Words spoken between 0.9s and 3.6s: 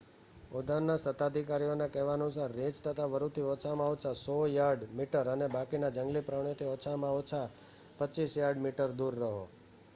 સત્તાધિકારીઓના કહેવા અનુસાર રીંછ તથા વરૂથી